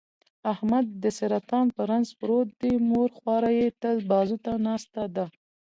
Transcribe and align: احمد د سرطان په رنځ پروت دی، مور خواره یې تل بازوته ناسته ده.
احمد 0.53 0.85
د 1.03 1.05
سرطان 1.19 1.65
په 1.75 1.81
رنځ 1.89 2.07
پروت 2.19 2.49
دی، 2.61 2.73
مور 2.89 3.09
خواره 3.17 3.51
یې 3.59 3.67
تل 3.81 3.97
بازوته 4.11 4.53
ناسته 4.67 5.03
ده. 5.15 5.25